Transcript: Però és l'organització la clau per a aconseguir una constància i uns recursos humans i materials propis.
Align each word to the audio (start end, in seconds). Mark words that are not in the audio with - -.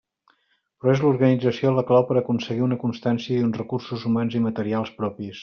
Però 0.85 0.93
és 0.95 1.03
l'organització 1.03 1.73
la 1.75 1.83
clau 1.91 2.07
per 2.07 2.17
a 2.17 2.19
aconseguir 2.23 2.65
una 2.69 2.79
constància 2.85 3.37
i 3.39 3.45
uns 3.49 3.61
recursos 3.63 4.09
humans 4.11 4.41
i 4.41 4.43
materials 4.49 4.95
propis. 5.05 5.37